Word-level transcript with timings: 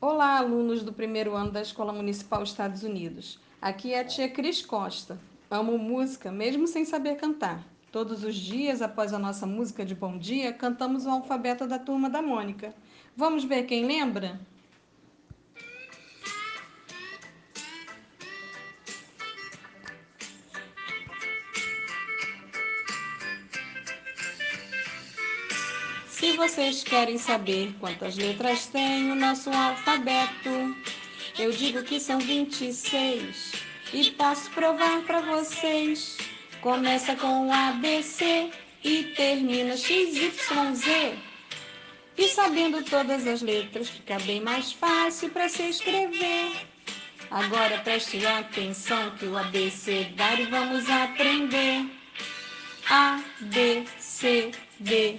Olá, 0.00 0.38
alunos 0.38 0.84
do 0.84 0.92
primeiro 0.92 1.34
ano 1.34 1.50
da 1.50 1.60
Escola 1.60 1.92
Municipal 1.92 2.44
Estados 2.44 2.84
Unidos. 2.84 3.36
Aqui 3.60 3.92
é 3.92 3.98
a 3.98 4.04
tia 4.04 4.28
Cris 4.28 4.64
Costa. 4.64 5.18
Amo 5.50 5.76
música, 5.76 6.30
mesmo 6.30 6.68
sem 6.68 6.84
saber 6.84 7.16
cantar. 7.16 7.64
Todos 7.90 8.22
os 8.22 8.36
dias, 8.36 8.80
após 8.80 9.12
a 9.12 9.18
nossa 9.18 9.44
música 9.44 9.84
de 9.84 9.96
bom 9.96 10.16
dia, 10.16 10.52
cantamos 10.52 11.04
o 11.04 11.10
alfabeto 11.10 11.66
da 11.66 11.80
turma 11.80 12.08
da 12.08 12.22
Mônica. 12.22 12.72
Vamos 13.16 13.42
ver 13.42 13.64
quem 13.64 13.86
lembra? 13.86 14.38
Se 26.18 26.32
vocês 26.32 26.82
querem 26.82 27.16
saber 27.16 27.72
quantas 27.78 28.16
letras 28.16 28.66
tem 28.66 29.12
o 29.12 29.14
nosso 29.14 29.50
alfabeto, 29.50 30.74
eu 31.38 31.52
digo 31.52 31.84
que 31.84 32.00
são 32.00 32.18
26 32.18 33.52
e 33.92 34.10
posso 34.10 34.50
provar 34.50 35.02
para 35.02 35.20
vocês. 35.20 36.18
Começa 36.60 37.14
com 37.14 37.52
ABC 37.52 38.50
e 38.82 39.04
termina 39.14 39.76
XYZ. 39.76 41.14
E 42.16 42.28
sabendo 42.30 42.82
todas 42.82 43.24
as 43.24 43.40
letras, 43.40 43.88
fica 43.88 44.18
bem 44.18 44.40
mais 44.40 44.72
fácil 44.72 45.30
para 45.30 45.48
se 45.48 45.68
escrever. 45.68 46.50
Agora 47.30 47.78
preste 47.78 48.26
atenção 48.26 49.12
que 49.12 49.26
o 49.26 49.38
abecedário 49.38 50.50
vamos 50.50 50.90
aprender. 50.90 51.86
A, 52.90 53.22
B, 53.38 53.84
C, 54.00 54.50
D, 54.80 55.18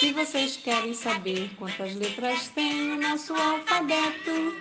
Se 0.00 0.12
vocês 0.14 0.56
querem 0.56 0.94
saber 0.94 1.50
quantas 1.58 1.94
letras 1.94 2.48
tem 2.54 2.92
o 2.92 2.98
nosso 2.98 3.34
alfabeto, 3.34 4.56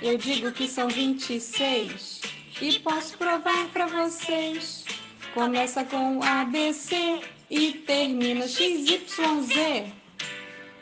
eu 0.00 0.16
digo 0.16 0.50
que 0.50 0.66
são 0.66 0.88
26 0.88 2.22
e 2.62 2.78
posso 2.78 3.18
provar 3.18 3.68
para 3.68 3.84
vocês. 3.84 4.86
Começa 5.34 5.84
com 5.84 6.22
ABC 6.22 7.20
e 7.50 7.72
termina 7.86 8.48
XYZ. 8.48 9.92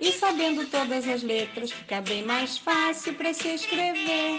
E 0.00 0.12
sabendo 0.12 0.64
todas 0.66 1.08
as 1.08 1.24
letras, 1.24 1.72
fica 1.72 2.00
bem 2.00 2.22
mais 2.22 2.58
fácil 2.58 3.12
para 3.14 3.34
se 3.34 3.48
escrever. 3.48 4.38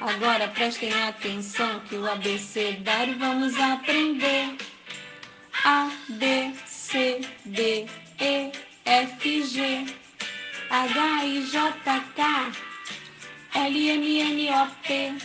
Agora 0.00 0.48
prestem 0.48 0.94
atenção 0.94 1.80
que 1.80 1.94
o 1.94 2.10
abecedário 2.10 3.18
vamos 3.18 3.54
aprender. 3.60 4.56
A, 5.62 5.90
B, 6.08 6.54
C, 6.64 7.20
D, 7.44 7.86
I, 10.80 11.44
J, 11.50 11.72
K, 11.84 12.22
L, 13.54 13.76
M, 13.76 14.02
N, 14.04 14.48
O, 14.54 14.70
P, 14.84 15.18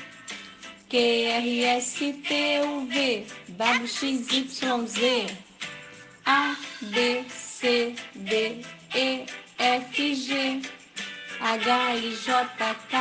Q, 0.89 0.97
R, 1.29 1.77
S, 1.77 1.93
T, 1.93 2.09
U, 2.57 2.87
V, 2.87 3.27
W, 3.55 3.83
X, 3.83 4.63
Y, 4.63 4.85
Z, 4.87 5.27
A, 6.25 6.55
B, 6.91 7.23
C, 7.29 7.95
D, 8.25 8.65
E, 8.95 9.25
F, 9.59 9.91
G, 9.93 10.13
H, 10.15 10.63
I, 11.39 12.15
J, 12.25 12.47
K, 12.57 12.95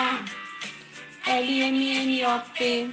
L, 1.26 1.48
M, 1.48 1.74
N, 1.74 2.24
O, 2.26 2.42
P, 2.54 2.90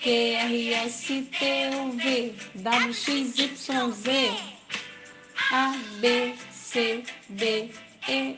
Q, 0.00 0.36
R, 0.40 0.84
S, 0.86 1.06
T, 1.06 1.28
U, 1.42 1.92
V, 1.92 2.34
W, 2.62 2.88
X, 2.88 3.68
Y, 3.68 3.90
Z, 3.90 4.30
A, 5.52 5.76
B, 6.00 6.34
C, 6.50 7.04
D, 7.36 7.70
E, 8.08 8.36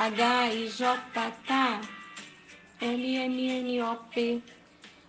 I, 0.00 0.68
J, 0.68 0.96
K, 1.12 1.80
L, 2.80 3.16
M, 3.16 3.50
N, 3.50 3.82
O, 3.82 3.96
P. 3.96 4.40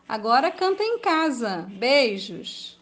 Agora 0.08 0.50
canta 0.50 0.82
em 0.82 0.98
casa. 0.98 1.68
Beijos. 1.70 2.79